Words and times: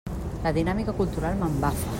La 0.45 0.53
dinàmica 0.59 0.97
cultural 1.03 1.39
m'embafa. 1.43 1.89